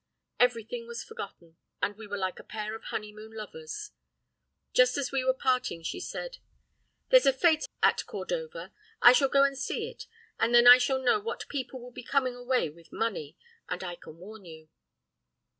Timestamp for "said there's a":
5.99-7.31